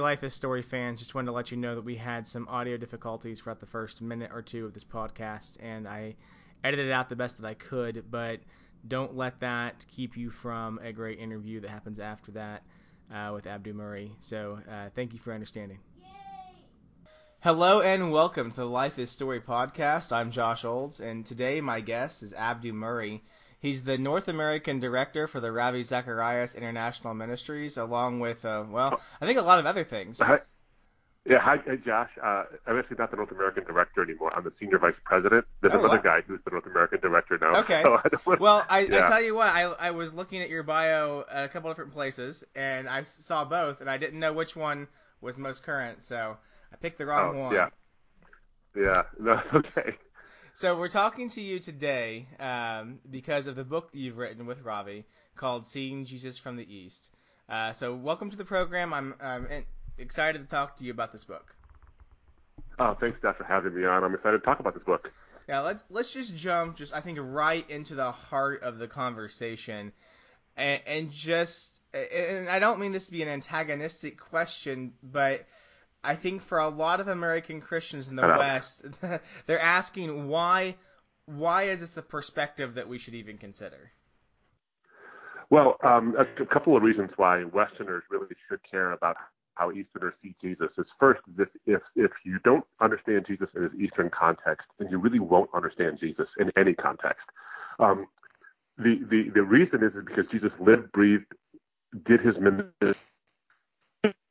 [0.00, 2.78] Life is Story fans, just wanted to let you know that we had some audio
[2.78, 6.16] difficulties throughout the first minute or two of this podcast, and I
[6.64, 8.40] edited it out the best that I could, but
[8.88, 12.62] don't let that keep you from a great interview that happens after that
[13.12, 14.12] uh, with Abdu Murray.
[14.20, 15.78] So uh, thank you for understanding.
[17.40, 20.12] Hello and welcome to the Life is Story podcast.
[20.12, 23.22] I'm Josh Olds, and today my guest is Abdu Murray.
[23.60, 29.00] He's the North American director for the Ravi Zacharias International Ministries, along with, uh, well,
[29.20, 30.18] I think a lot of other things.
[30.20, 30.38] Hi.
[31.26, 32.10] Yeah, hi, Josh.
[32.22, 34.32] Uh, I'm actually not the North American director anymore.
[34.34, 35.44] I'm the senior vice president.
[35.60, 36.02] There's Oh, another wow.
[36.02, 37.60] guy who's the North American director now.
[37.60, 37.82] Okay.
[37.82, 41.24] So I Well, I, I tell you what, I, I was looking at your bio
[41.30, 44.88] at a couple different places, and I saw both, and I didn't know which one
[45.20, 46.38] was most current, so
[46.72, 47.54] I picked the wrong oh, one.
[47.54, 47.68] yeah.
[48.74, 49.02] Yeah.
[49.20, 49.96] No, okay.
[50.60, 54.60] So we're talking to you today um, because of the book that you've written with
[54.60, 57.08] Ravi called "Seeing Jesus from the East."
[57.48, 58.92] Uh, so welcome to the program.
[58.92, 59.48] I'm, I'm
[59.96, 61.54] excited to talk to you about this book.
[62.78, 64.04] Oh, thanks, Josh, for having me on.
[64.04, 65.10] I'm excited to talk about this book.
[65.48, 69.92] Yeah, let's let's just jump, just I think, right into the heart of the conversation,
[70.58, 75.46] and, and just, and I don't mean this to be an antagonistic question, but
[76.02, 78.84] I think for a lot of American Christians in the West,
[79.46, 80.76] they're asking why,
[81.26, 83.92] why is this the perspective that we should even consider?
[85.50, 89.16] Well, um, a, a couple of reasons why Westerners really should care about
[89.54, 93.72] how Easterners see Jesus is first, if, if if you don't understand Jesus in his
[93.78, 97.26] Eastern context, then you really won't understand Jesus in any context.
[97.78, 98.06] Um,
[98.78, 101.26] the, the the reason is because Jesus lived, breathed,
[102.06, 102.94] did his ministry,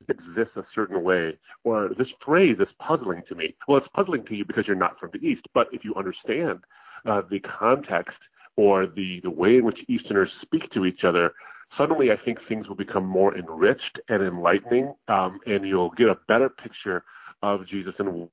[0.09, 1.37] exists a certain way.
[1.63, 3.55] Or this phrase is puzzling to me.
[3.67, 6.59] Well, it's puzzling to you because you're not from the East, but if you understand
[7.05, 8.17] uh, the context
[8.55, 11.33] or the, the way in which Easterners speak to each other,
[11.77, 16.17] suddenly I think things will become more enriched and enlightening, um, and you'll get a
[16.27, 17.03] better picture
[17.41, 18.29] of Jesus and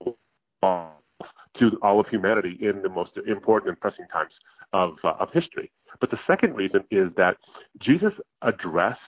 [0.63, 4.33] to all of humanity in the most important and pressing times
[4.73, 5.71] of, uh, of history.
[6.01, 7.37] But the second reason is that
[7.81, 9.01] Jesus addressed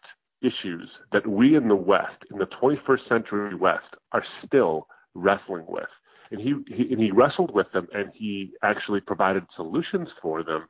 [0.42, 5.88] issues that we in the West, in the 21st century West, are still wrestling with.
[6.30, 10.66] And he, he, and he wrestled with them and he actually provided solutions for them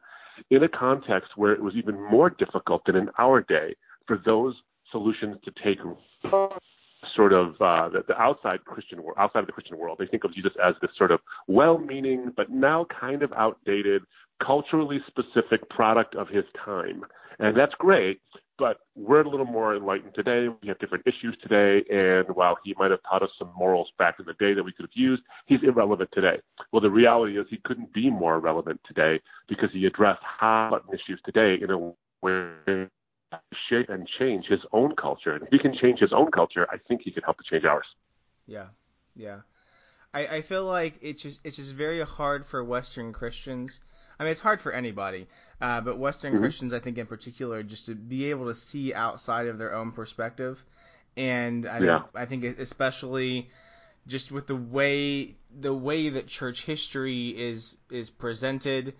[0.50, 3.74] in a context where it was even more difficult than in our day
[4.06, 4.54] for those
[4.92, 5.78] solutions to take
[7.14, 9.98] sort of uh, the, the outside Christian world, outside of the Christian world.
[10.00, 14.02] They think of Jesus as this sort of well-meaning but now kind of outdated,
[14.44, 17.02] culturally specific product of his time,
[17.38, 18.20] and that's great.
[18.58, 20.48] But we're a little more enlightened today.
[20.62, 24.16] We have different issues today, and while he might have taught us some morals back
[24.18, 26.40] in the day that we could have used, he's irrelevant today.
[26.72, 30.92] Well, the reality is he couldn't be more relevant today because he addressed hot button
[30.92, 32.90] issues today in a way to
[33.68, 35.34] shape and change his own culture.
[35.34, 37.64] And if he can change his own culture, I think he can help to change
[37.64, 37.86] ours.
[38.46, 38.66] Yeah,
[39.14, 39.40] yeah.
[40.12, 43.80] I, I feel like it's just it's just very hard for Western Christians.
[44.18, 45.28] I mean, it's hard for anybody,
[45.60, 46.40] uh, but Western Mhm.
[46.40, 49.92] Christians, I think in particular, just to be able to see outside of their own
[49.92, 50.62] perspective,
[51.16, 52.02] and I think Yeah.
[52.14, 53.50] I think especially
[54.06, 58.94] just with the way the way that church history is is presented,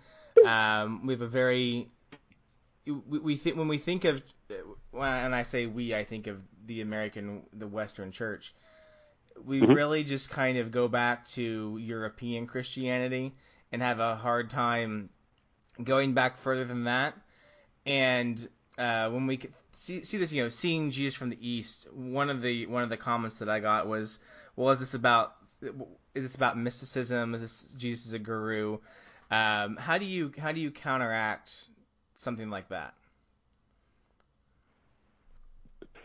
[0.45, 1.89] um, we have a very
[2.85, 4.21] we, we think when we think of
[4.91, 8.53] when and I say we, I think of the American the Western church
[9.45, 9.75] we Mhm.
[9.75, 13.33] really just kind of go back to European Christianity
[13.71, 15.09] and have a hard time
[15.83, 17.15] going back further than that.
[17.85, 18.47] And
[18.77, 19.39] uh, when we
[19.73, 22.89] see, see this, you know, seeing Jesus from the East, one of the one of
[22.89, 24.19] the comments that I got was,
[24.55, 27.33] "Well, is this about is this about mysticism?
[27.35, 28.79] Is this Jesus is a guru?
[29.31, 31.51] Um, how do you how do you counteract
[32.15, 32.93] something like that?"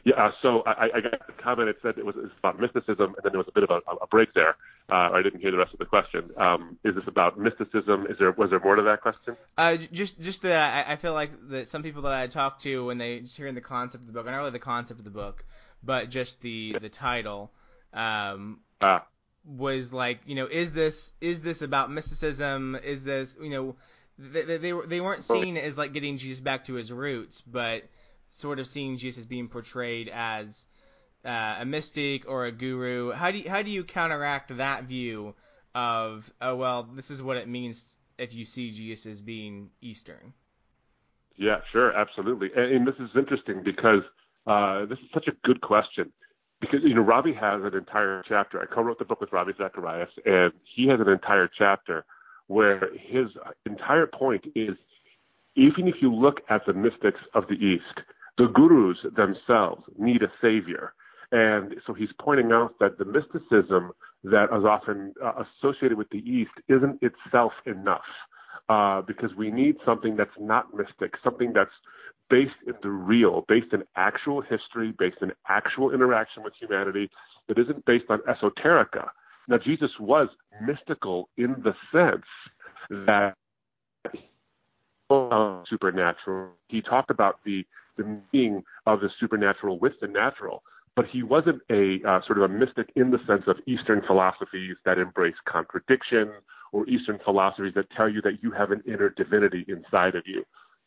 [0.05, 1.71] Yeah, uh, so I, I got the comment.
[1.71, 3.71] It said it was, it was about mysticism, and then there was a bit of
[3.71, 4.57] a, a break there.
[4.91, 6.31] Uh, I didn't hear the rest of the question.
[6.37, 8.07] Um, is this about mysticism?
[8.11, 9.37] Is there was there more to that question?
[9.57, 12.85] Uh, just just that I, I feel like that some people that I talk to
[12.85, 15.11] when they just hearing the concept of the book, not really the concept of the
[15.11, 15.45] book,
[15.83, 17.51] but just the the title,
[17.95, 19.07] um, Ah,
[19.47, 22.77] was like, you know, is this is this about mysticism?
[22.83, 23.77] Is this, you know,
[24.19, 26.93] they they, they, were, they weren't seeing it as like getting Jesus back to his
[26.93, 27.85] roots, but
[28.35, 30.65] sort of seeing Jesus being portrayed as
[31.25, 33.13] uh, a mystic or a guru.
[33.13, 35.35] How do you, how do you counteract that view
[35.75, 40.35] of oh well, this is what it means if you see Jesus as being Eastern?
[41.37, 42.51] yeah, sure, absolutely.
[42.55, 44.03] And, and this is interesting because
[44.47, 46.13] uh, this is such a good question.
[46.61, 48.61] Because you know, Ravi has an entire chapter.
[48.61, 52.05] I co-wrote the book with Ravi Zacharias, and he has an entire chapter
[52.47, 53.27] where his
[53.67, 54.77] entire point is
[55.57, 58.01] even if you look at the mystics of the East,
[58.39, 60.95] the gurus themselves need a savior.
[61.33, 63.93] And so he's pointing out that the mysticism
[64.25, 68.01] that is often uh, associated with the East isn't itself enough
[68.69, 71.71] uh, because we need something that's not mystic, something that's
[72.31, 77.11] based in the real, based in actual history, based in actual interaction with humanity,
[77.49, 79.09] that isn't based on esoterica.
[79.49, 80.29] Now, Jesus was
[80.63, 82.25] mystical in the sense
[83.07, 83.35] that
[85.69, 86.53] supernatural.
[86.69, 90.63] He talked about the the meaning of the supernatural with the natural,
[90.97, 94.77] but he wasn't a uh, sort of a mystic in the sense of Eastern philosophies
[94.85, 96.31] that embrace contradiction
[96.73, 100.45] or Eastern philosophies that tell you that you have an inner divinity inside of you.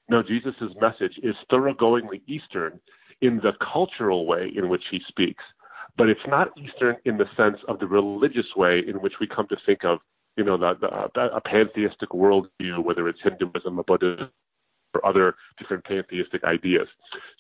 [0.10, 2.80] No, Jesus' message is thoroughgoingly Eastern
[3.22, 5.44] in the cultural way in which he speaks,
[5.98, 9.48] but it's not Eastern in the sense of the religious way in which we come
[9.50, 10.00] to think of
[10.38, 14.30] you know, the, the, a pantheistic worldview, whether it's Hinduism or Buddhism
[14.94, 16.88] or other different pantheistic ideas.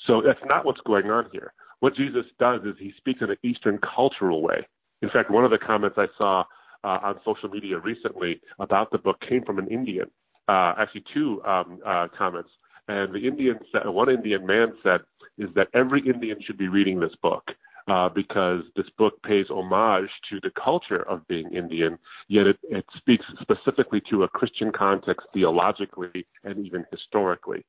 [0.06, 1.54] So that's not what's going on here.
[1.80, 4.68] What Jesus does is he speaks in an Eastern cultural way.
[5.02, 6.44] In fact, one of the comments I saw
[6.84, 10.10] uh, on social media recently about the book came from an Indian.
[10.48, 12.50] Uh, actually, two um, uh, comments.
[12.88, 15.02] And the Indian said, one Indian man said,
[15.38, 17.44] is that every Indian should be reading this book
[17.88, 21.98] uh, because this book pays homage to the culture of being Indian,
[22.28, 27.66] yet it, it speaks specifically to a Christian context theologically and even historically.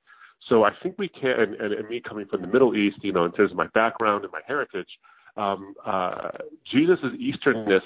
[0.49, 3.13] So I think we can, and, and, and me coming from the Middle East, you
[3.13, 4.89] know, in terms of my background and my heritage,
[5.37, 6.31] um, uh,
[6.71, 7.83] Jesus' Easternness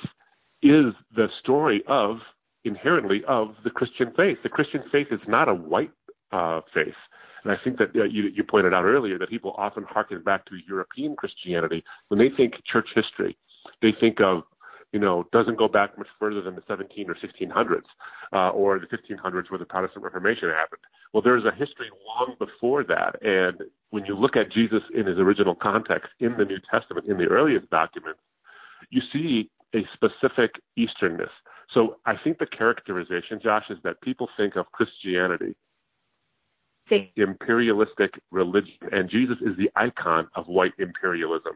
[0.62, 2.18] is the story of
[2.64, 4.38] inherently of the Christian faith.
[4.42, 5.90] The Christian faith is not a white
[6.30, 6.94] uh, faith.
[7.44, 10.46] And I think that uh, you, you pointed out earlier that people often harken back
[10.46, 13.36] to European Christianity when they think church history.
[13.80, 14.42] They think of,
[14.92, 17.82] you know, doesn't go back much further than the 17 or 1600s
[18.32, 20.80] uh, or the 1500s where the Protestant Reformation happened.
[21.12, 23.16] Well, there's a history long before that.
[23.22, 27.18] And when you look at Jesus in his original context in the New Testament, in
[27.18, 28.20] the earliest documents,
[28.90, 31.30] you see a specific Easternness.
[31.72, 35.54] So I think the characterization, Josh, is that people think of Christianity
[37.16, 41.52] imperialistic religion, and Jesus is the icon of white imperialism.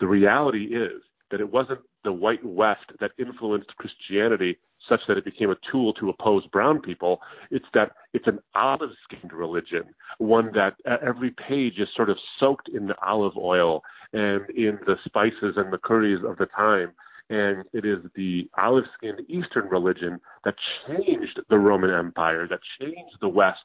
[0.00, 4.58] The reality is that it wasn't the white West that influenced Christianity
[4.88, 7.20] such that it became a tool to oppose brown people.
[7.50, 9.84] It's that it's an olive skinned religion,
[10.18, 13.82] one that uh, every page is sort of soaked in the olive oil
[14.12, 16.92] and in the spices and the curries of the time.
[17.30, 20.56] And it is the olive skinned Eastern religion that
[20.86, 23.62] changed the Roman Empire, that changed the West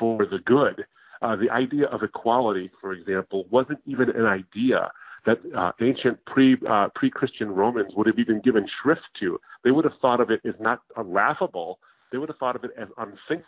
[0.00, 0.84] for the good.
[1.22, 4.90] Uh, the idea of equality, for example, wasn't even an idea
[5.26, 9.38] that uh, ancient pre uh, pre Christian Romans would have even given shrift to.
[9.62, 11.78] They would have thought of it as not laughable.
[12.10, 13.44] They would have thought of it as unthinkable.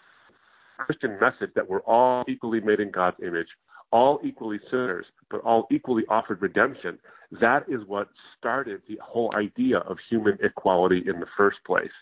[0.79, 3.47] Christian message that we're all equally made in God's image,
[3.93, 6.99] all equally sinners, but all equally offered redemption.
[7.41, 8.09] That is what
[8.39, 11.93] started the whole idea of human equality in the first place.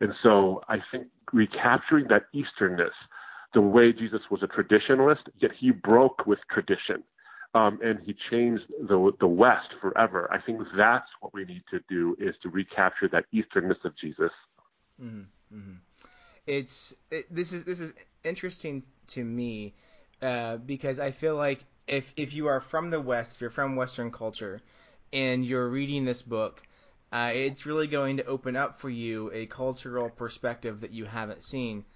[0.00, 2.90] And so I think recapturing that Easternness,
[3.56, 7.02] the way Jesus was a traditionalist, yet he broke with tradition.
[7.54, 10.28] Um, and he changed the the West forever.
[10.30, 14.30] I think that's what we need to do is to recapture that Easternness of Jesus.
[15.02, 15.56] Mm-hmm.
[15.56, 15.72] Mm-hmm.
[16.46, 17.94] It's it, this is this is
[18.24, 18.82] interesting
[19.14, 19.74] to me
[20.20, 23.74] uh, because I feel like if if you are from the West, if you're from
[23.74, 24.60] Western culture,
[25.14, 26.62] and you're reading this book,
[27.10, 31.42] uh, it's really going to open up for you a cultural perspective that you haven't
[31.42, 31.86] seen.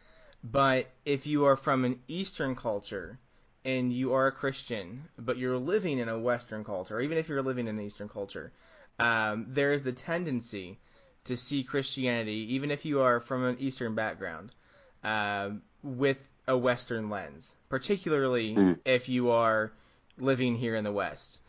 [0.42, 3.18] But if you are from an Eastern culture
[3.64, 7.28] and you are a Christian, but you're living in a Western culture, or even if
[7.28, 8.52] you're living in an Eastern culture,
[8.98, 10.78] um, there is the tendency
[11.24, 14.52] to see Christianity, even if you are from an Eastern background,
[15.04, 15.50] uh,
[15.82, 16.18] with
[16.48, 18.78] a Western lens, particularly mm.
[18.84, 19.72] if you are
[20.18, 21.40] living here in the West.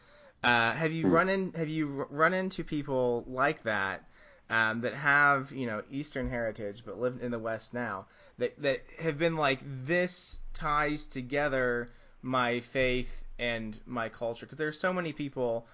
[0.43, 1.11] Uh, have you mm.
[1.11, 4.03] run in Have you run into people like that
[4.51, 8.05] um, that have you know Eastern heritage but live in the West now
[8.37, 11.87] that that have been like this ties together
[12.21, 14.45] my faith and my culture.
[14.45, 15.65] Because there's so many people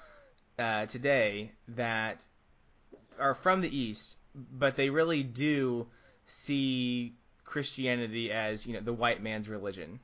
[0.58, 2.26] uh, today that
[3.20, 5.88] are from the East but they really do
[6.28, 10.00] see Christianity as you know the white man's religion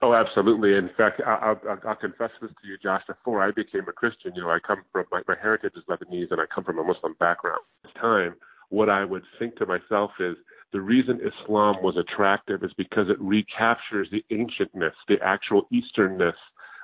[0.00, 0.74] Oh, absolutely.
[0.74, 3.02] In fact, I'll, I'll, I'll confess this to you, Josh.
[3.06, 6.30] Before I became a Christian, you know, I come from my, my heritage is Lebanese,
[6.30, 7.60] and I come from a Muslim background.
[7.84, 8.34] At the time,
[8.70, 10.36] what I would think to myself is
[10.72, 16.34] the reason Islam was attractive is because it recaptures the ancientness, the actual Easternness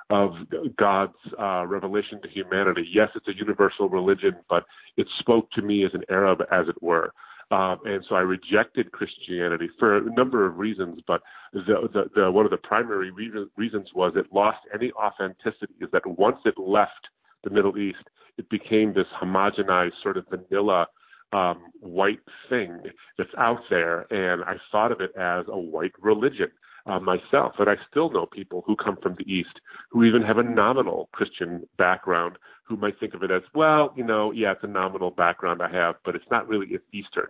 [0.09, 0.31] of
[0.77, 2.87] God's uh, revelation to humanity.
[2.91, 4.63] Yes, it's a universal religion, but
[4.97, 7.11] it spoke to me as an Arab, as it were.
[7.51, 11.21] Um, and so I rejected Christianity for a number of reasons, but
[11.53, 15.73] the, the, the, one of the primary re- reasons was it lost any authenticity.
[15.79, 17.07] Is that once it left
[17.43, 18.03] the Middle East,
[18.37, 20.87] it became this homogenized sort of vanilla
[21.33, 22.79] um, white thing
[23.17, 26.49] that's out there, and I thought of it as a white religion
[26.85, 27.53] uh, myself.
[27.59, 29.59] And I still know people who come from the East
[29.91, 32.37] who even have a nominal Christian background
[32.67, 35.71] who might think of it as, well, you know, yeah, it's a nominal background I
[35.71, 37.27] have, but it's not really as Eastern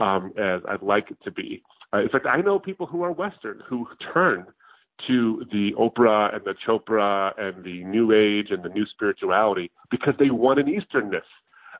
[0.00, 1.62] um, as I'd like it to be.
[1.92, 4.46] Uh, in fact, I know people who are Western who turn
[5.06, 10.14] to the Oprah and the Chopra and the New Age and the New Spirituality because
[10.18, 11.22] they want an Easternness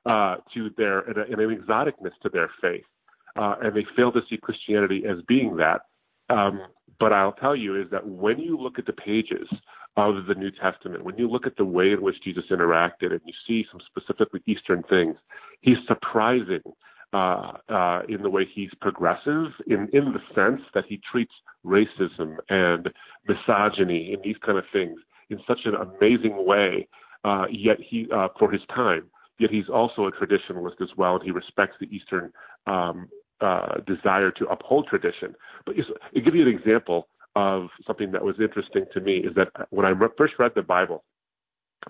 [0.07, 2.85] uh, to their and, a, and an exoticness to their faith,
[3.37, 5.83] uh, and they fail to see Christianity as being that.
[6.31, 6.63] Um,
[6.99, 9.49] but I'll tell you is that when you look at the pages
[9.97, 13.21] of the New Testament, when you look at the way in which Jesus interacted, and
[13.25, 15.17] you see some specifically Eastern things,
[15.61, 16.63] he's surprising
[17.13, 21.33] uh, uh, in the way he's progressive, in in the sense that he treats
[21.65, 22.91] racism and
[23.29, 24.99] misogyny and these kind of things
[25.31, 26.89] in such an amazing way.
[27.25, 29.05] Uh, yet he, uh, for his time,
[29.39, 32.31] yet he's also a traditionalist as well, and he respects the Eastern
[32.67, 33.09] um,
[33.41, 35.35] uh, desire to uphold tradition.
[35.67, 39.49] But to give you an example of something that was interesting to me is that
[39.71, 41.05] when I first read the Bible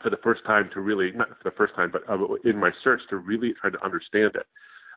[0.03, 2.71] for the first time to really, not for the first time, but uh, in my
[2.83, 4.47] search to really try to understand it,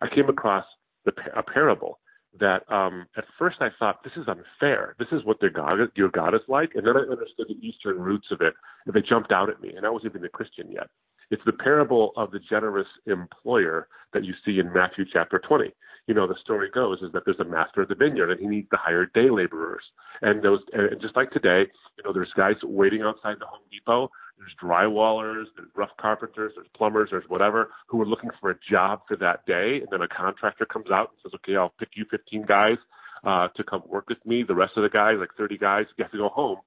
[0.02, 0.66] I came across
[1.06, 2.00] the, a parable
[2.40, 4.96] that um, at first I thought this is unfair.
[5.00, 8.00] This is what their God, your God is like, and then I understood the Eastern
[8.00, 8.54] roots of it,
[8.86, 9.74] and they jumped out at me.
[9.76, 10.88] And I wasn't even a Christian yet.
[11.30, 15.74] It's the parable of the generous employer that you see in Matthew chapter 20
[16.08, 18.48] you know, the story goes is that there's a master of the vineyard and he
[18.48, 19.84] needs to hire day laborers.
[20.22, 21.66] And those, and just like today,
[21.98, 24.10] you know, there's guys waiting outside the Home Depot.
[24.38, 29.02] There's drywallers, there's rough carpenters, there's plumbers, there's whatever who are looking for a job
[29.08, 29.80] for that day.
[29.82, 32.78] And then a contractor comes out and says, okay, I'll pick you 15 guys,
[33.24, 34.44] uh, to come work with me.
[34.48, 36.60] The rest of the guys, like 30 guys, have to go home,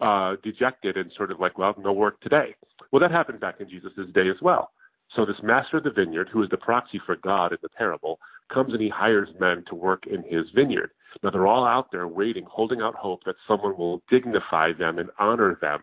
[0.00, 2.54] uh, dejected and sort of like, well, no work today.
[2.90, 4.70] Well, that happened back in Jesus' day as well.
[5.16, 8.18] So this master of the vineyard, who is the proxy for God in the parable,
[8.52, 10.90] comes and he hires men to work in his vineyard.
[11.22, 15.10] Now they're all out there waiting, holding out hope that someone will dignify them and
[15.18, 15.80] honor them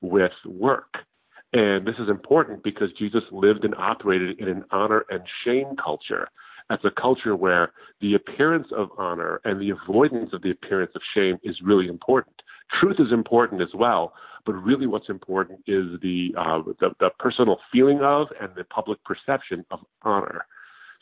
[0.00, 0.94] with work.
[1.52, 6.28] And this is important because Jesus lived and operated in an honor and shame culture.
[6.68, 7.72] That's a culture where
[8.02, 12.36] the appearance of honor and the avoidance of the appearance of shame is really important.
[12.80, 14.12] Truth is important as well,
[14.44, 19.02] but really what's important is the, uh, the, the personal feeling of and the public
[19.04, 20.44] perception of honor.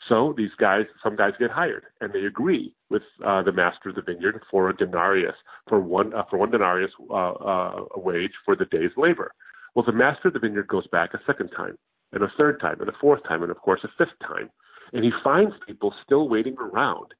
[0.07, 3.95] So these guys, some guys get hired, and they agree with uh, the master of
[3.95, 5.35] the vineyard for a denarius,
[5.67, 9.33] for one uh, for one denarius uh, uh, wage for the day's labor.
[9.75, 11.77] Well, the master of the vineyard goes back a second time,
[12.13, 14.49] and a third time, and a fourth time, and of course a fifth time,
[14.93, 17.13] and he finds people still waiting around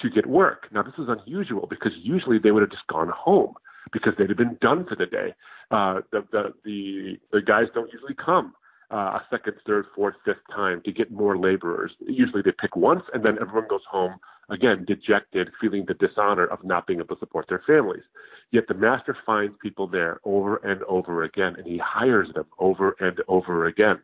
[0.00, 0.68] to get work.
[0.72, 3.54] Now this is unusual because usually they would have just gone home
[3.92, 5.34] because they'd have been done for the day.
[5.70, 8.54] Uh, the, the the the guys don't usually come
[8.92, 11.92] uh, a second, third, fourth, fifth time to get more laborers.
[12.06, 14.16] Usually they pick once and then everyone goes home
[14.50, 18.02] again dejected, feeling the dishonor of not being able to support their families.
[18.50, 22.94] Yet the master finds people there over and over again and he hires them over
[23.00, 24.00] and over again.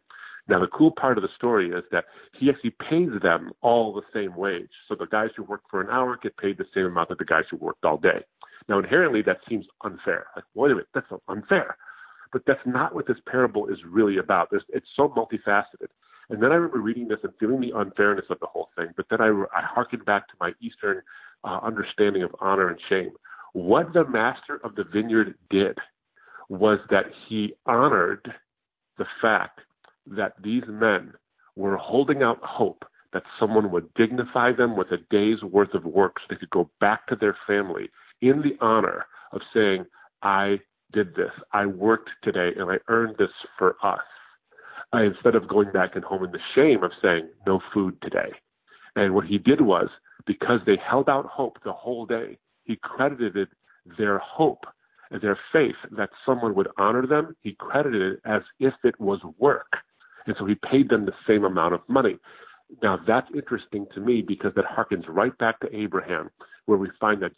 [0.49, 2.07] Now, the cool part of the story is that
[2.39, 4.71] he actually pays them all the same wage.
[4.89, 7.25] So the guys who work for an hour get paid the same amount that the
[7.27, 8.25] guys who worked all day.
[8.69, 10.27] Now, inherently, that seems unfair.
[10.35, 11.77] Like, wait a minute, that's unfair.
[12.33, 14.49] But that's not what this parable is really about.
[14.51, 15.89] There's, it's so multifaceted.
[16.31, 18.89] And then I remember reading this and feeling the unfairness of the whole thing.
[18.97, 21.03] But then I, I harkened back to my Eastern
[21.45, 23.13] uh, understanding of honor and shame.
[23.53, 25.79] What the master of the vineyard did
[26.49, 28.31] was that he honored
[28.99, 29.61] the fact
[30.17, 31.13] that these men
[31.57, 36.17] were holding out hope that someone would dignify them with a day's worth of work
[36.19, 37.89] so they could go back to their family
[38.21, 39.87] in the honor of saying,
[40.23, 40.61] I
[40.93, 41.31] did this.
[41.53, 44.01] I worked today and I earned this for us.
[44.93, 48.33] I, instead of going back and home in the shame of saying no food today.
[48.97, 49.89] And what he did was
[50.27, 53.49] because they held out hope the whole day, he credited
[53.97, 54.65] their hope
[55.11, 57.35] their faith that someone would honor them.
[57.41, 59.73] He credited it as if it was work.
[60.29, 62.19] And so he paid them the same amount of money.
[62.83, 66.31] Now that's interesting to me because that harkens right back to Abraham,
[66.67, 67.33] where we find that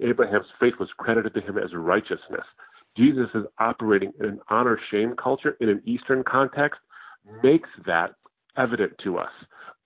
[0.00, 2.46] Abraham's faith was credited to him as righteousness.
[2.96, 6.80] Jesus is operating in an honor shame culture in an Eastern context
[7.42, 8.14] makes that
[8.56, 9.30] evident to us.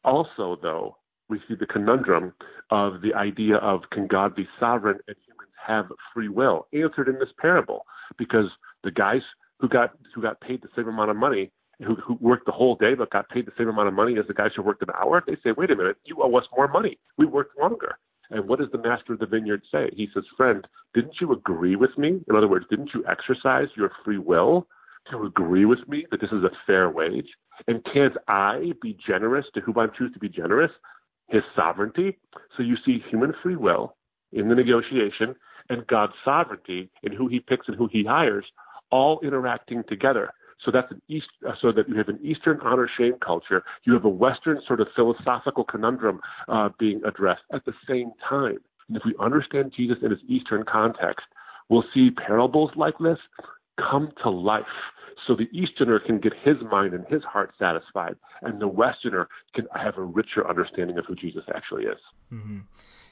[0.04, 0.96] Also, though,
[1.30, 2.34] we see the conundrum
[2.70, 7.18] of the idea of can God be sovereign and humans have free will answered in
[7.18, 7.86] this parable
[8.18, 8.46] because
[8.84, 9.22] the guys
[9.60, 11.50] who got who got paid the same amount of money
[11.86, 14.26] who, who worked the whole day but got paid the same amount of money as
[14.26, 16.68] the guys who worked an hour, they say, wait a minute, you owe us more
[16.68, 16.98] money.
[17.16, 17.98] We worked longer.
[18.30, 19.90] And what does the master of the vineyard say?
[19.96, 22.20] He says, Friend, didn't you agree with me?
[22.28, 24.68] In other words, didn't you exercise your free will
[25.10, 27.28] to agree with me that this is a fair wage?
[27.66, 30.70] And can't I be generous to whom I choose to be generous?
[31.28, 32.18] His sovereignty.
[32.56, 33.96] So you see human free will
[34.32, 35.34] in the negotiation
[35.68, 38.44] and God's sovereignty in who he picks and who he hires
[38.90, 40.30] all interacting together.
[40.64, 43.62] So that's an East, uh, so that you have an Eastern honor shame culture.
[43.84, 48.58] You have a Western sort of philosophical conundrum uh, being addressed at the same time.
[48.88, 51.26] And if we understand Jesus in his Eastern context,
[51.68, 53.18] we'll see parables like this
[53.78, 54.64] come to life.
[55.26, 59.66] So the Easterner can get his mind and his heart satisfied, and the Westerner can
[59.74, 61.98] have a richer understanding of who Jesus actually is.
[62.32, 62.58] Mm-hmm.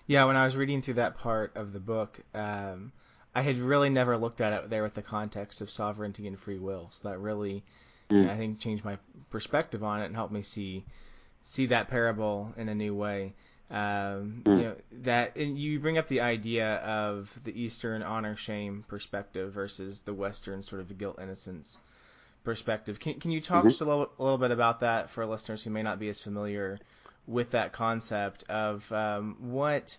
[0.06, 2.92] Yeah, when I was reading through that part of the book, um,
[3.38, 6.58] I had really never looked at it there with the context of sovereignty and free
[6.58, 6.88] will.
[6.90, 7.62] So that really,
[8.10, 8.28] mm.
[8.28, 8.98] I think, changed my
[9.30, 10.84] perspective on it and helped me see
[11.44, 13.34] see that parable in a new way.
[13.70, 14.58] Um, mm.
[14.58, 19.52] You know that, and you bring up the idea of the Eastern honor shame perspective
[19.52, 21.78] versus the Western sort of guilt innocence
[22.42, 22.98] perspective.
[22.98, 23.68] Can can you talk mm-hmm.
[23.68, 26.20] just a little, a little bit about that for listeners who may not be as
[26.20, 26.80] familiar
[27.28, 29.96] with that concept of um, what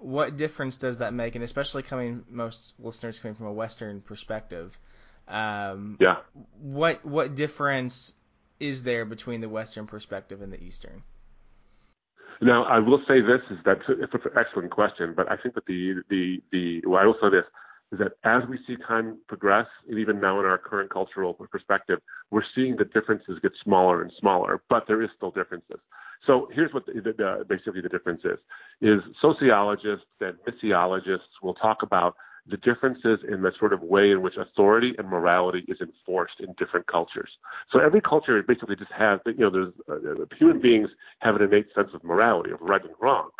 [0.00, 4.76] what difference does that make, and especially coming most listeners coming from a Western perspective.
[5.28, 6.16] Um, yeah.
[6.60, 8.12] What what difference
[8.58, 11.02] is there between the Western perspective and the Eastern?
[12.42, 15.66] Now, I will say this is that it's an excellent question, but I think that
[15.66, 17.44] the the the well, I will say this
[17.92, 21.98] is that as we see time progress, and even now in our current cultural perspective,
[22.30, 25.80] we're seeing the differences get smaller and smaller, but there is still differences.
[26.26, 28.38] So here's what the, the, basically the difference is:
[28.80, 32.14] is sociologists and missiologists will talk about
[32.46, 36.54] the differences in the sort of way in which authority and morality is enforced in
[36.58, 37.30] different cultures.
[37.72, 40.88] So every culture basically just has, you know, there's uh, human beings
[41.20, 43.30] have an innate sense of morality, of right and wrong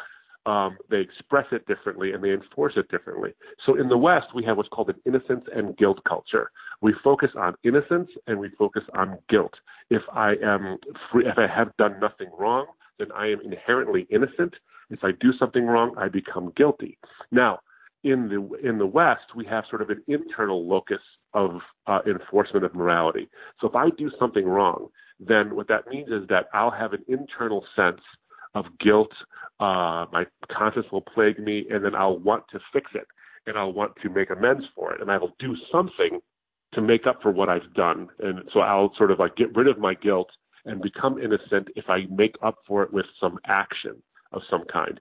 [0.47, 3.35] um, they express it differently and they enforce it differently.
[3.67, 6.51] So in the West, we have what's called an innocence and guilt culture.
[6.81, 9.53] We focus on innocence and we focus on guilt.
[9.91, 10.79] If I am
[11.13, 12.67] free, if I have done nothing wrong,
[12.99, 14.55] then I am inherently innocent.
[14.89, 16.99] If I do something wrong, I become guilty.
[17.31, 17.61] Now,
[18.03, 21.03] in the in the West, we have sort of an internal locus
[21.35, 23.29] of uh, enforcement of morality.
[23.61, 24.89] So if I do something wrong,
[25.21, 28.01] then what that means is that I'll have an internal sense
[28.55, 29.13] of guilt.
[29.59, 33.07] Uh, my conscience will plague me, and then I'll want to fix it,
[33.47, 36.21] and I'll want to make amends for it, and I will do something
[36.75, 38.09] to make up for what I've done.
[38.21, 40.31] And so I'll sort of like get rid of my guilt
[40.65, 45.01] and become innocent if I make up for it with some action of some kind.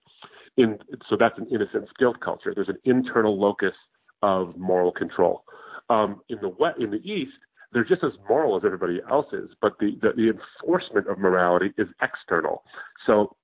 [0.58, 0.78] In,
[1.10, 2.54] so that's an innocence guilt culture.
[2.54, 3.74] There's an internal locus
[4.22, 5.44] of moral control.
[5.90, 7.32] Um, in the West, in the East,
[7.72, 11.72] they're just as moral as everybody else is, but the, the, the enforcement of morality
[11.78, 12.64] is external.
[13.06, 13.36] So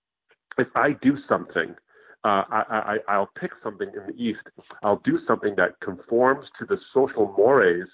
[0.58, 1.76] if I do something,
[2.24, 4.42] uh, I, I, I'll pick something in the East.
[4.84, 7.88] I'll do something that conforms to the social mores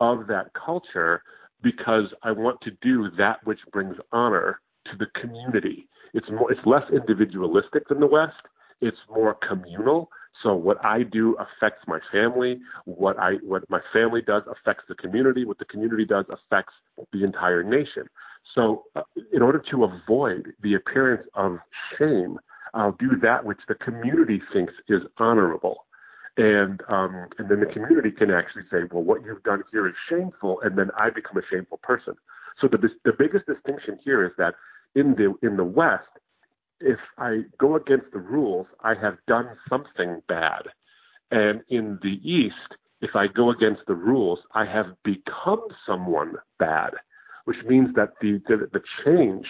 [0.00, 1.22] of that culture
[1.62, 5.88] because I want to do that which brings honor to the community.
[6.14, 8.34] It's more, it's less individualistic than the West.
[8.80, 10.10] It's more communal.
[10.42, 12.60] So what I do affects my family.
[12.84, 15.44] What I what my family does affects the community.
[15.44, 16.74] What the community does affects
[17.12, 18.04] the entire nation.
[18.56, 21.58] So uh, in order to avoid the appearance of
[21.98, 22.38] shame,
[22.74, 25.86] I'll do that which the community thinks is honorable.
[26.36, 29.94] And um, and then the community can actually say, well, what you've done here is
[30.10, 32.14] shameful, and then I become a shameful person.
[32.60, 34.54] So the the biggest distinction here is that
[34.94, 36.08] in the in the West,
[36.80, 40.62] if I go against the rules, I have done something bad.
[41.30, 46.92] And in the East, if I go against the rules, I have become someone bad,
[47.46, 49.46] which means that the, the, the change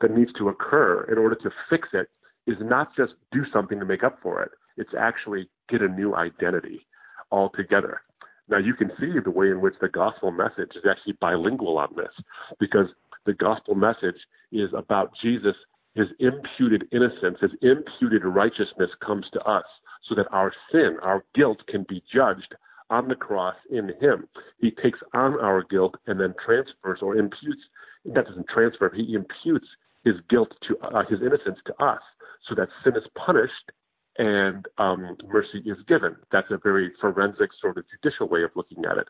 [0.00, 2.08] that needs to occur in order to fix it
[2.46, 4.52] is not just do something to make up for it.
[4.76, 6.86] It's actually get a new identity
[7.30, 8.00] altogether.
[8.48, 11.88] Now you can see the way in which the gospel message is actually bilingual on
[11.96, 12.12] this
[12.58, 12.86] because
[13.26, 14.16] the gospel message
[14.52, 15.56] is about Jesus
[15.98, 19.64] his imputed innocence, his imputed righteousness comes to us
[20.08, 22.54] so that our sin, our guilt can be judged
[22.90, 24.28] on the cross in him.
[24.60, 27.62] He takes on our guilt and then transfers or imputes,
[28.04, 29.66] that doesn't transfer, he imputes
[30.04, 32.00] his guilt to uh, his innocence to us
[32.48, 33.72] so that sin is punished
[34.16, 36.16] and um, mercy is given.
[36.32, 39.06] That's a very forensic sort of judicial way of looking at it.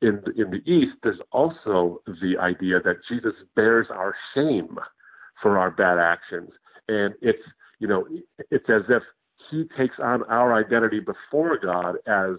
[0.00, 4.78] In the, in the East, there's also the idea that Jesus bears our shame
[5.42, 6.50] for our bad actions.
[6.88, 7.42] And it's,
[7.78, 8.06] you know,
[8.50, 9.02] it's as if
[9.50, 12.36] he takes on our identity before God as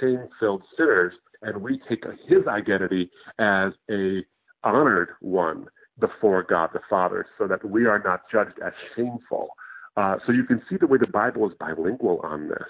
[0.00, 4.24] shame filled sinners, and we take his identity as a
[4.64, 5.66] honored one
[6.00, 9.48] before God the Father, so that we are not judged as shameful.
[9.96, 12.68] Uh, so you can see the way the Bible is bilingual on this.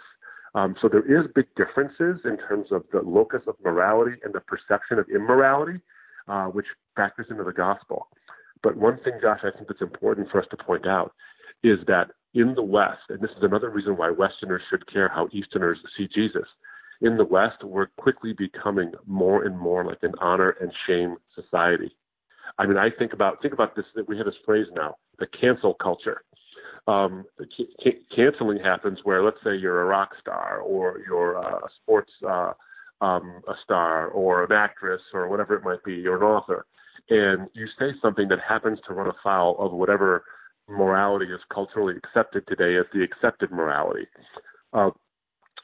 [0.54, 4.40] Um, so there is big differences in terms of the locus of morality and the
[4.40, 5.80] perception of immorality,
[6.26, 8.08] uh, which factors into the gospel.
[8.62, 11.12] But one thing, Josh, I think that's important for us to point out
[11.62, 15.28] is that in the West, and this is another reason why Westerners should care how
[15.32, 16.46] Easterners see Jesus.
[17.00, 21.96] In the West, we're quickly becoming more and more like an honor and shame society.
[22.58, 23.84] I mean, I think about think about this.
[24.06, 26.22] We have this phrase now, the cancel culture.
[26.88, 27.24] Um,
[27.56, 32.52] c- canceling happens where, let's say, you're a rock star or you're a sports uh,
[33.00, 36.66] um, a star or an actress or whatever it might be, you're an author,
[37.10, 40.24] and you say something that happens to run afoul of whatever
[40.68, 44.06] morality is culturally accepted today as the accepted morality.
[44.72, 44.90] Uh,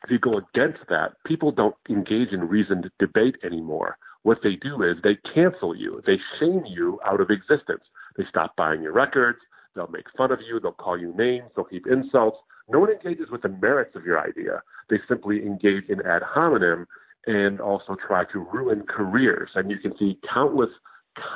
[0.04, 3.96] if you go against that, people don't engage in reasoned debate anymore.
[4.22, 7.82] What they do is they cancel you, they shame you out of existence.
[8.16, 9.38] They stop buying your records,
[9.74, 12.36] they'll make fun of you, they'll call you names, they'll heap insults.
[12.68, 14.62] No one engages with the merits of your idea.
[14.88, 16.86] They simply engage in ad hominem
[17.26, 19.50] and also try to ruin careers.
[19.54, 20.70] And you can see countless,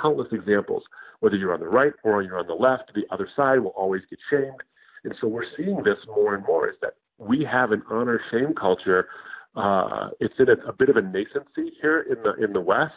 [0.03, 0.83] countless examples.
[1.21, 4.03] Whether you're on the right or you're on the left, the other side will always
[4.09, 4.63] get shamed.
[5.05, 8.55] And so we're seeing this more and more is that we have an honor shame
[8.55, 9.09] culture.
[9.57, 12.95] Uh, it's in a, a bit of a nascency here in the in the West,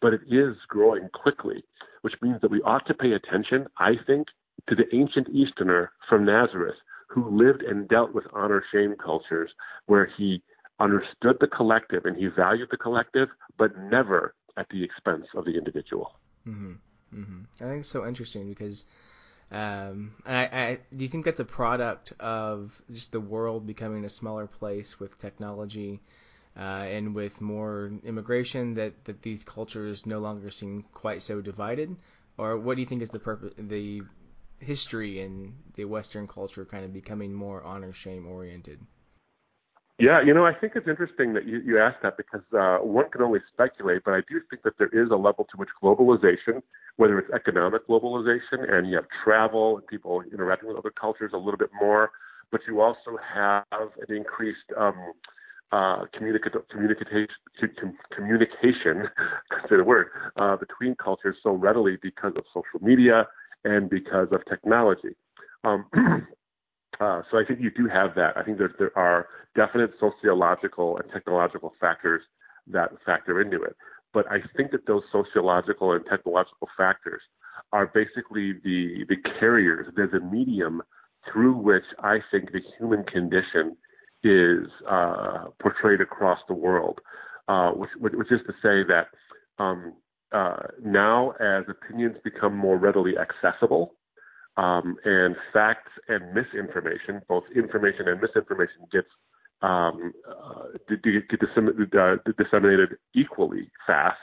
[0.00, 1.64] but it is growing quickly,
[2.02, 4.28] which means that we ought to pay attention, I think,
[4.68, 6.76] to the ancient Easterner from Nazareth
[7.12, 9.50] who lived and dealt with honor shame cultures
[9.86, 10.42] where he
[10.80, 15.56] understood the collective and he valued the collective, but never at the expense of the
[15.56, 16.12] individual.
[16.48, 16.72] Mm-hmm.
[17.14, 17.40] Mm-hmm.
[17.60, 18.86] I think it's so interesting because,
[19.52, 24.10] um, I, I, do you think that's a product of just the world becoming a
[24.10, 26.00] smaller place with technology,
[26.56, 31.94] uh, and with more immigration that, that these cultures no longer seem quite so divided,
[32.38, 34.02] or what do you think is the purpose, the
[34.58, 38.80] history in the Western culture kind of becoming more honor shame oriented?
[39.98, 43.08] Yeah, you know, I think it's interesting that you, you asked that because uh, one
[43.10, 46.62] can only speculate, but I do think that there is a level to which globalization,
[46.96, 51.36] whether it's economic globalization and you have travel and people interacting with other cultures a
[51.36, 52.10] little bit more,
[52.50, 55.12] but you also have an increased um,
[55.70, 57.28] uh, communica- communication,
[58.16, 59.08] communication,
[59.68, 63.26] say the word, uh, between cultures so readily because of social media
[63.64, 65.14] and because of technology.
[65.64, 65.86] Um,
[67.00, 68.36] uh, so I think you do have that.
[68.36, 72.22] I think there, there are definite sociological and technological factors
[72.68, 73.76] that factor into it.
[74.12, 77.22] But I think that those sociological and technological factors
[77.72, 79.92] are basically the, the carriers.
[79.96, 80.82] There's a medium
[81.32, 83.76] through which I think the human condition
[84.22, 87.00] is uh, portrayed across the world,
[87.48, 89.06] uh, which, which is to say that
[89.58, 89.94] um,
[90.32, 93.94] uh, now as opinions become more readily accessible
[94.56, 99.08] um, and facts and misinformation, both information and misinformation, gets
[99.62, 101.42] um, uh, get
[101.98, 104.18] uh, disseminated equally fast.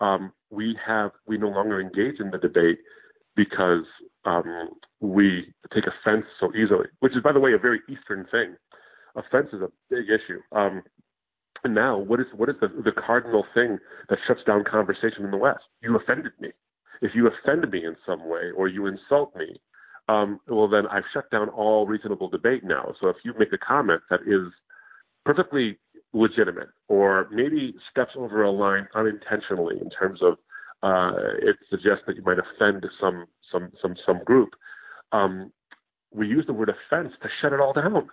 [0.00, 2.78] Um, we have we no longer engage in the debate
[3.36, 3.84] because
[4.24, 8.56] um, we take offense so easily, which is, by the way, a very Eastern thing.
[9.14, 10.40] Offense is a big issue.
[10.52, 10.82] Um,
[11.62, 13.78] and now, what is what is the, the cardinal thing
[14.08, 15.62] that shuts down conversation in the West?
[15.82, 16.50] You offended me.
[17.02, 19.60] If you offend me in some way or you insult me,
[20.08, 22.94] um, well, then I've shut down all reasonable debate now.
[23.00, 24.52] So if you make a comment that is
[25.24, 25.78] perfectly
[26.12, 30.34] legitimate or maybe steps over a line unintentionally in terms of
[30.82, 34.50] uh, it suggests that you might offend some some some some group,
[35.12, 35.52] um,
[36.10, 38.08] we use the word offense to shut it all down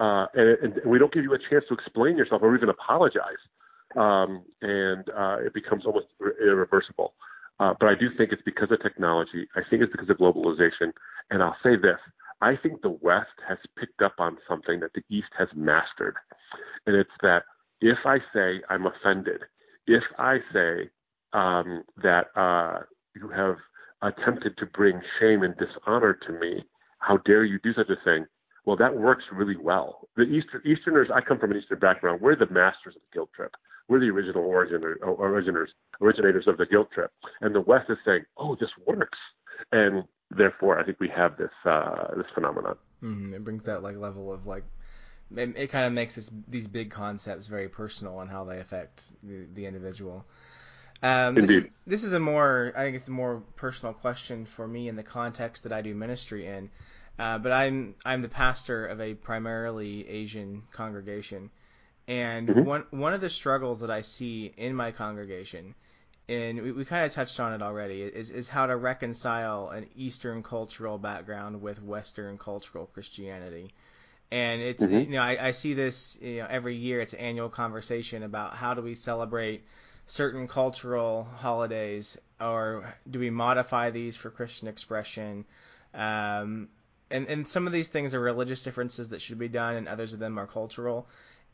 [0.00, 3.42] uh, and, and, we don't give you a chance to explain yourself or even apologize,
[3.96, 6.06] um, and uh, it becomes almost
[6.40, 7.14] irreversible.
[7.60, 9.48] Uh, but I do think it's because of technology.
[9.56, 10.92] I think it's because of globalization.
[11.30, 11.98] And I'll say this:
[12.40, 16.16] I think the West has picked up on something that the East has mastered,
[16.86, 17.42] and it's that
[17.80, 19.42] if I say I'm offended,
[19.86, 20.90] if I say
[21.32, 22.80] um, that uh,
[23.14, 23.56] you have
[24.02, 26.64] attempted to bring shame and dishonor to me,
[26.98, 28.26] how dare you do such a thing?
[28.64, 30.08] Well, that works really well.
[30.16, 32.20] The Eastern, Easterners, I come from an Eastern background.
[32.20, 33.52] We're the masters of the guilt trip.
[33.88, 35.70] We're the original originator, originators,
[36.00, 37.10] originators of the guilt trip.
[37.40, 39.18] And the West is saying, "Oh, this works,"
[39.72, 42.76] and therefore, I think we have this uh, this phenomenon.
[43.02, 43.34] Mm-hmm.
[43.34, 44.64] It brings that like level of like
[45.36, 49.02] it, it kind of makes this, these big concepts very personal and how they affect
[49.22, 50.24] the, the individual.
[51.02, 51.64] Um, this, Indeed.
[51.64, 54.96] Is, this is a more, I think it's a more personal question for me in
[54.96, 56.70] the context that I do ministry in.
[57.18, 61.50] Uh, but I'm I'm the pastor of a primarily Asian congregation,
[62.08, 62.64] and mm-hmm.
[62.64, 65.74] one one of the struggles that I see in my congregation,
[66.28, 69.86] and we, we kind of touched on it already, is is how to reconcile an
[69.94, 73.74] Eastern cultural background with Western cultural Christianity.
[74.30, 75.10] And it's mm-hmm.
[75.10, 77.00] you know I, I see this you know every year.
[77.00, 79.64] It's an annual conversation about how do we celebrate
[80.06, 85.44] certain cultural holidays, or do we modify these for Christian expression?
[85.92, 86.68] Um,
[87.10, 90.14] and and some of these things are religious differences that should be done, and others
[90.14, 91.06] of them are cultural.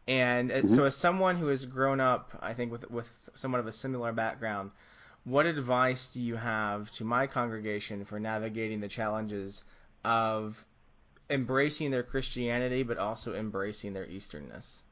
[0.06, 0.68] And mm-hmm.
[0.68, 4.12] so, as someone who has grown up, I think with with somewhat of a similar
[4.12, 4.70] background,
[5.24, 9.64] what advice do you have to my congregation for navigating the challenges
[10.04, 10.62] of
[11.30, 14.82] embracing their Christianity, but also embracing their Easternness?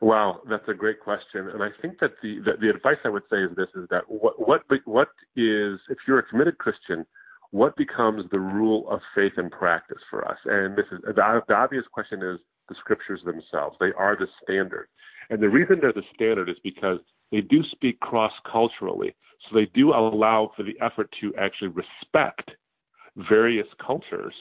[0.00, 3.22] Wow, that's a great question, and I think that the, the the, advice I would
[3.30, 7.04] say is this: is that what what what is if you're a committed Christian,
[7.50, 10.38] what becomes the rule of faith and practice for us?
[10.46, 13.76] And this is the, the obvious question is the scriptures themselves.
[13.80, 14.88] They are the standard,
[15.30, 16.98] and the reason they're the standard is because
[17.32, 22.50] they do speak cross culturally, so they do allow for the effort to actually respect
[23.28, 24.34] various cultures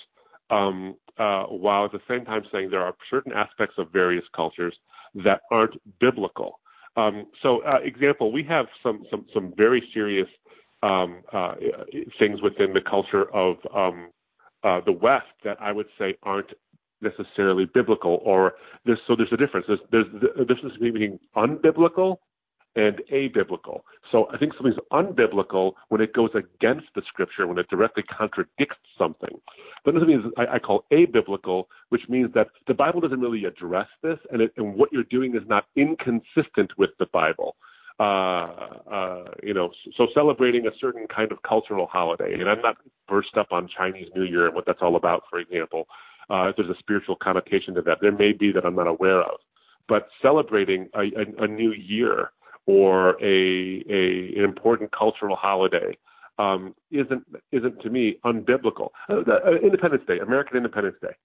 [0.49, 4.75] um, uh, while at the same time saying there are certain aspects of various cultures
[5.15, 6.59] that aren't biblical.
[6.95, 10.27] Um, so, uh, example, we have some some some very serious
[10.83, 11.55] um, uh,
[12.19, 14.09] things within the culture of um,
[14.63, 16.51] uh, the West that I would say aren't
[17.03, 18.53] necessarily biblical, or
[18.85, 19.67] there's, so there's a difference.
[19.67, 22.17] There's, there's the difference between unbiblical
[22.75, 23.81] and abiblical.
[24.11, 28.77] So I think something's unbiblical when it goes against the scripture, when it directly contradicts
[28.97, 29.39] something.
[29.85, 33.87] But thing is I, I call abiblical, which means that the Bible doesn't really address
[34.01, 37.55] this, and, it, and what you're doing is not inconsistent with the Bible.
[37.99, 38.47] Uh,
[38.91, 43.37] uh, you know, so celebrating a certain kind of cultural holiday, and I'm not burst
[43.37, 45.85] up on Chinese New Year and what that's all about, for example.
[46.29, 49.21] Uh, if there's a spiritual connotation to that, there may be that I'm not aware
[49.21, 49.39] of.
[49.87, 52.31] But celebrating a, a, a new year
[52.65, 55.97] or a, a an important cultural holiday
[56.39, 58.89] um, isn't isn't to me unbiblical.
[59.09, 61.15] Uh, uh, Independence Day, American Independence Day,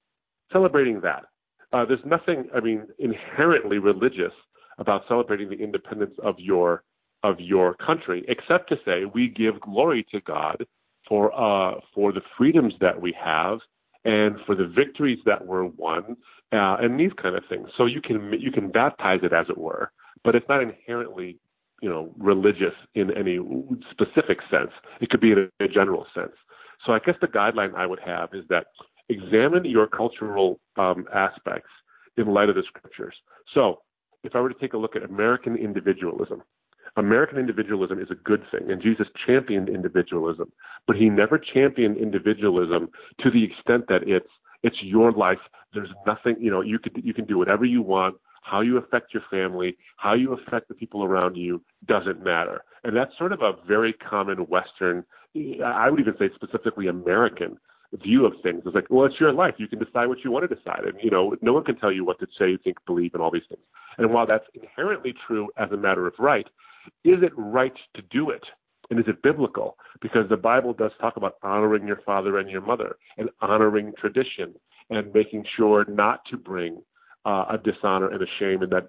[0.52, 1.24] celebrating that.
[1.72, 4.32] Uh, there's nothing, I mean, inherently religious
[4.78, 6.82] about celebrating the independence of your
[7.24, 10.64] of your country, except to say we give glory to God
[11.08, 13.58] for uh, for the freedoms that we have
[14.04, 16.16] and for the victories that were won
[16.52, 17.68] uh, and these kind of things.
[17.76, 19.92] So you can you can baptize it as it were,
[20.24, 21.38] but it's not inherently
[21.82, 23.38] you know religious in any
[23.90, 24.70] specific sense.
[25.00, 26.32] It could be in a, a general sense.
[26.86, 28.66] So I guess the guideline I would have is that
[29.08, 31.70] examine your cultural um, aspects
[32.16, 33.14] in light of the scriptures.
[33.54, 33.80] So
[34.24, 36.42] if I were to take a look at American individualism,
[36.98, 40.52] American individualism is a good thing, and Jesus championed individualism,
[40.86, 44.28] but he never championed individualism to the extent that it's
[44.62, 45.38] it's your life.
[45.72, 48.16] There's nothing, you know, you could you can do whatever you want.
[48.42, 52.64] How you affect your family, how you affect the people around you doesn't matter.
[52.82, 55.04] And that's sort of a very common Western,
[55.62, 57.58] I would even say specifically American
[58.02, 58.62] view of things.
[58.64, 59.54] It's like, well, it's your life.
[59.58, 60.84] You can decide what you want to decide.
[60.84, 63.30] And, you know, no one can tell you what to say, think, believe, and all
[63.30, 63.62] these things.
[63.98, 66.46] And while that's inherently true as a matter of right,
[67.04, 68.42] is it right to do it?
[68.90, 69.76] And is it biblical?
[70.00, 74.54] Because the Bible does talk about honoring your father and your mother and honoring tradition
[74.90, 76.80] and making sure not to bring
[77.26, 78.62] uh, a dishonor and a shame.
[78.62, 78.88] And that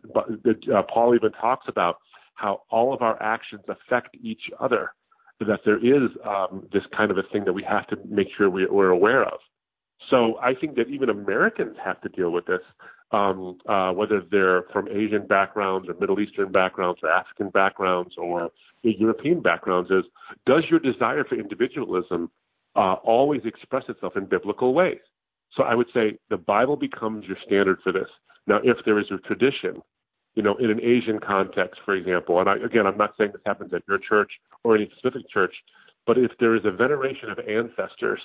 [0.73, 1.97] uh, Paul even talks about
[2.35, 4.93] how all of our actions affect each other.
[5.41, 8.49] That there is um, this kind of a thing that we have to make sure
[8.49, 9.39] we, we're aware of.
[10.09, 12.61] So I think that even Americans have to deal with this
[13.11, 18.49] um, uh, whether they're from Asian backgrounds or Middle Eastern backgrounds or African backgrounds or
[18.83, 20.05] European backgrounds, is
[20.45, 22.29] does your desire for individualism
[22.75, 24.99] uh, always express itself in biblical ways?
[25.55, 28.07] So I would say the Bible becomes your standard for this.
[28.45, 29.81] Now, if there is a tradition,
[30.35, 33.41] you know, in an Asian context, for example, and I, again, I'm not saying this
[33.45, 34.31] happens at your church
[34.63, 35.53] or any specific church,
[36.05, 38.21] but if there is a veneration of ancestors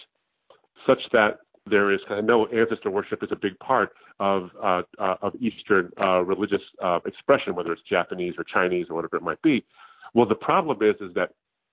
[0.87, 5.17] such that there is I know ancestor worship is a big part of uh, uh,
[5.23, 9.41] of Eastern uh, religious uh, expression, whether it's Japanese or Chinese or whatever it might
[9.43, 9.65] be.
[10.13, 11.31] Well, the problem is is that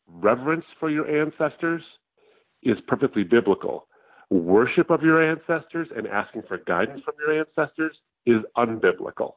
[0.07, 1.83] reverence for your ancestors
[2.63, 3.87] is perfectly biblical.
[4.29, 9.33] Worship of your ancestors and asking for guidance from your ancestors is unbiblical.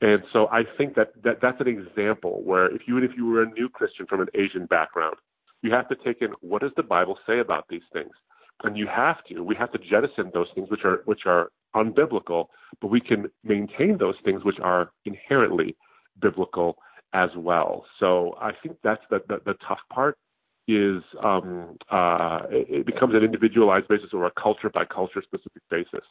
[0.00, 3.42] And so I think that, that that's an example where if you if you were
[3.42, 5.16] a new Christian from an Asian background,
[5.62, 8.12] you have to take in what does the Bible say about these things
[8.64, 9.40] and you have to.
[9.42, 12.46] We have to jettison those things which are which are unbiblical,
[12.80, 15.76] but we can maintain those things which are inherently
[16.20, 16.76] biblical
[17.12, 17.84] as well.
[18.00, 20.16] So I think that's the the, the tough part
[20.68, 25.62] is um, uh, it, it becomes an individualized basis or a culture by culture specific
[25.70, 26.04] basis.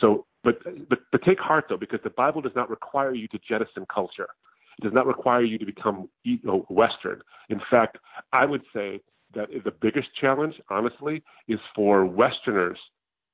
[0.00, 3.38] So, but, but but take heart though, because the Bible does not require you to
[3.48, 4.28] jettison culture.
[4.78, 6.08] It does not require you to become
[6.68, 7.22] Western.
[7.48, 7.98] In fact,
[8.32, 9.00] I would say
[9.34, 12.78] that the biggest challenge, honestly, is for Westerners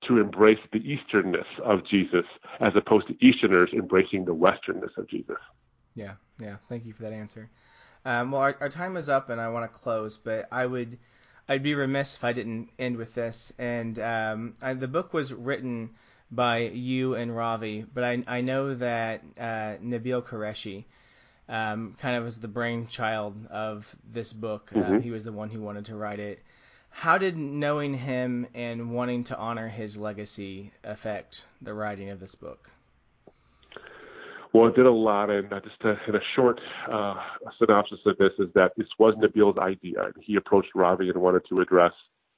[0.09, 2.25] to embrace the Easternness of Jesus
[2.61, 5.37] as opposed to Easterners embracing the Westernness of Jesus.
[5.95, 6.57] Yeah, yeah.
[6.69, 7.51] Thank you for that answer.
[8.05, 10.99] Um, well, our, our time is up, and I want to close, but I would,
[11.49, 13.53] I'd be remiss if I didn't end with this.
[13.59, 15.91] And um, I, the book was written
[16.31, 20.85] by you and Ravi, but I, I know that uh, Nabeel Qureshi
[21.51, 24.71] um, kind of was the brainchild of this book.
[24.75, 24.97] Uh, mm-hmm.
[24.97, 26.39] Uh, he was the one who wanted to write it.
[26.91, 32.35] How did knowing him and wanting to honor his legacy affect the writing of this
[32.35, 32.71] book?
[34.53, 36.61] Well, it did a lot, and uh, just to, in a short
[36.91, 37.15] uh,
[37.59, 40.11] synopsis of this is that this was Nabeel's idea.
[40.21, 41.93] He approached Ravi and wanted to address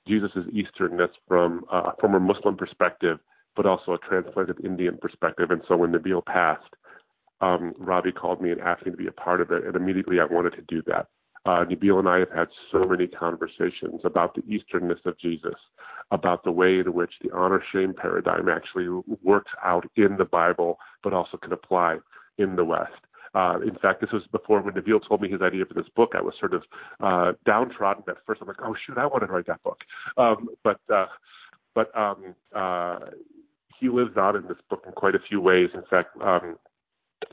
[0.06, 3.18] Jesus' Easternness from uh, from a Muslim perspective,
[3.56, 5.50] but also a transplanted Indian perspective.
[5.50, 6.74] And so when Nabeel passed,
[7.42, 10.20] um, Ravi called me and asked me to be a part of it, and immediately
[10.20, 11.08] I wanted to do that.
[11.44, 15.56] Uh, Nabeel and I have had so many conversations about the Easternness of Jesus,
[16.12, 18.86] about the way in which the honor shame paradigm actually
[19.22, 21.98] works out in the Bible, but also can apply
[22.38, 22.92] in the West.
[23.34, 26.12] Uh, in fact, this was before when Nabeel told me his idea for this book.
[26.14, 26.62] I was sort of
[27.00, 28.40] uh, downtrodden at first.
[28.40, 29.80] I'm like, oh shoot, I want to write that book.
[30.16, 31.06] Um, but uh,
[31.74, 32.98] but um, uh,
[33.80, 35.70] he lives on in this book in quite a few ways.
[35.74, 36.56] In fact, um,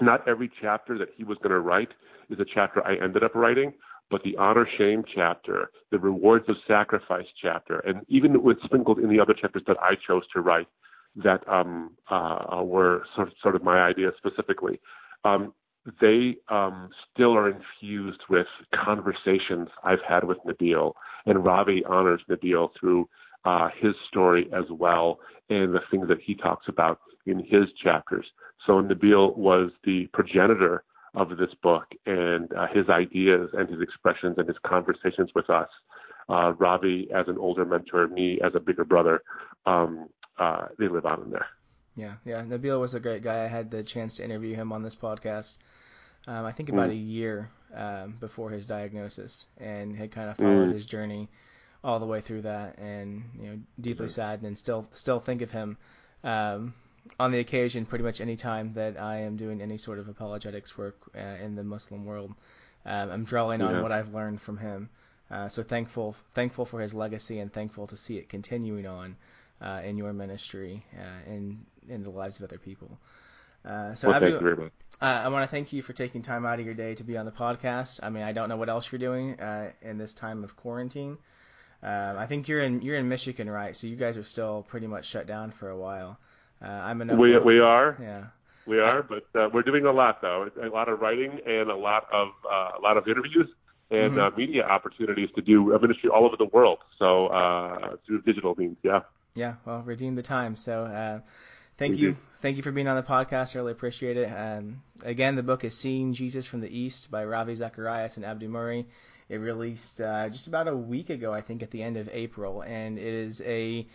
[0.02, 1.90] not every chapter that he was going to write
[2.30, 3.74] is a chapter I ended up writing
[4.10, 9.10] but the honor shame chapter, the rewards of sacrifice chapter, and even with sprinkled in
[9.10, 10.68] the other chapters that I chose to write
[11.16, 14.80] that um, uh, were sort of, sort of my ideas specifically,
[15.24, 15.54] um,
[16.02, 20.94] they um, still are infused with conversations I've had with Nabeel,
[21.26, 23.08] and Ravi honors Nabeel through
[23.46, 28.26] uh, his story as well and the things that he talks about in his chapters.
[28.66, 30.84] So Nabeel was the progenitor
[31.16, 35.70] of this book and uh, his ideas and his expressions and his conversations with us.
[36.30, 39.24] Uh, Ravi as an older mentor, me as a bigger brother,
[39.66, 41.48] um, uh, they live on in there.
[41.96, 42.44] Yeah, yeah.
[42.44, 43.44] Nabeel was a great guy.
[43.44, 45.58] I had the chance to interview him on this podcast.
[46.28, 46.94] Um, I think about mm.
[46.94, 50.74] a year um, before his diagnosis, and had kind of followed mm.
[50.74, 51.30] his journey
[51.84, 54.12] all the way through that, and you know, deeply mm.
[54.12, 55.78] saddened, and still still think of him.
[56.24, 56.74] Um,
[57.20, 60.78] on the occasion, pretty much any time that I am doing any sort of apologetics
[60.78, 62.34] work uh, in the Muslim world,
[62.86, 64.90] um, I'm drawing on what I've learned from him.
[65.32, 69.16] Uh, so thankful, thankful for his legacy, and thankful to see it continuing on
[69.62, 72.98] uh, in your ministry uh, in in the lives of other people.
[73.64, 74.72] Uh, so well, Abdu, thank you very much.
[75.02, 77.18] Uh, I want to thank you for taking time out of your day to be
[77.18, 78.00] on the podcast.
[78.02, 79.38] I mean, I don't know what else you're doing
[79.82, 81.18] in this time of quarantine.
[81.82, 83.76] Um, I think you're in you're in Michigan, right?
[83.76, 86.20] So you guys are still pretty much shut down for a while.
[86.62, 88.24] Uh, I'm an we we are yeah
[88.66, 90.50] we are, but uh, we're doing a lot though.
[90.62, 93.50] A lot of writing and a lot of uh, a lot of interviews
[93.92, 94.20] and mm-hmm.
[94.20, 96.80] uh, media opportunities to do ministry all over the world.
[96.98, 99.02] So uh, through digital means, yeah.
[99.34, 100.56] Yeah, well, redeem the time.
[100.56, 101.20] So uh,
[101.78, 103.56] thank you, thank you for being on the podcast.
[103.56, 104.28] I really appreciate it.
[104.28, 108.50] Um, again, the book is "Seeing Jesus from the East" by Ravi Zacharias and Abdu
[108.50, 108.88] Murray.
[109.30, 112.62] It released uh, just about a week ago, I think, at the end of April,
[112.62, 113.88] and it is a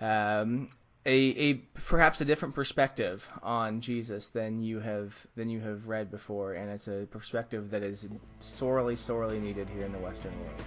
[0.00, 0.70] um,
[1.06, 1.54] a, a
[1.86, 6.70] perhaps a different perspective on Jesus than you have than you have read before, and
[6.70, 8.08] it's a perspective that is
[8.40, 10.62] sorely, sorely needed here in the Western world.